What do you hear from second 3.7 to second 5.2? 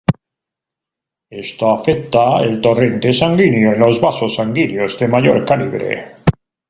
en los vasos sanguíneos de